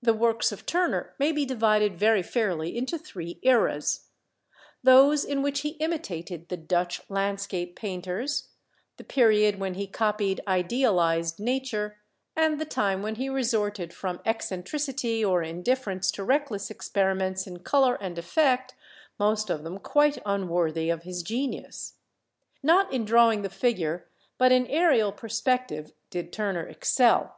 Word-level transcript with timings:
The 0.00 0.14
works 0.14 0.50
of 0.50 0.64
Turner 0.64 1.14
may 1.18 1.30
be 1.30 1.44
divided 1.44 1.98
very 1.98 2.22
fairly 2.22 2.74
into 2.74 2.96
three 2.96 3.38
eras: 3.42 4.06
those 4.82 5.26
in 5.26 5.42
which 5.42 5.60
he 5.60 5.76
imitated 5.78 6.48
the 6.48 6.56
Dutch 6.56 7.02
landscape 7.10 7.76
painters, 7.76 8.48
the 8.96 9.04
period 9.04 9.60
when 9.60 9.74
he 9.74 9.86
copied 9.86 10.40
idealised 10.48 11.38
Nature, 11.38 11.98
and 12.34 12.58
the 12.58 12.64
time 12.64 13.02
when 13.02 13.16
he 13.16 13.28
resorted 13.28 13.92
from 13.92 14.22
eccentricity 14.24 15.22
or 15.22 15.42
indifference 15.42 16.10
to 16.12 16.24
reckless 16.24 16.70
experiments 16.70 17.46
in 17.46 17.58
colour 17.58 17.96
and 18.00 18.16
effect 18.18 18.74
most 19.18 19.50
of 19.50 19.64
them 19.64 19.78
quite 19.78 20.16
unworthy 20.24 20.88
of 20.88 21.02
his 21.02 21.22
genius. 21.22 21.96
Not 22.62 22.90
in 22.90 23.04
drawing 23.04 23.42
the 23.42 23.50
figure, 23.50 24.08
but 24.38 24.50
in 24.50 24.66
aërial 24.68 25.14
perspective, 25.14 25.92
did 26.08 26.32
Turner 26.32 26.66
excel. 26.66 27.36